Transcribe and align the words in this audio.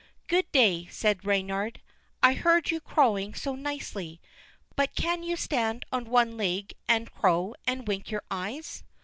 "Good 0.25 0.51
day," 0.51 0.87
said 0.89 1.23
Reynard. 1.25 1.79
"I 2.23 2.33
heard 2.33 2.71
you 2.71 2.81
crowing 2.81 3.35
so 3.35 3.53
nicely; 3.53 4.19
but 4.75 4.99
you 4.99 5.03
can 5.03 5.37
stand 5.37 5.85
on 5.91 6.05
one 6.05 6.37
leg 6.37 6.73
and 6.87 7.11
crow, 7.11 7.53
and 7.67 7.87
wink 7.87 8.09
your 8.09 8.23
eyes?" 8.31 8.83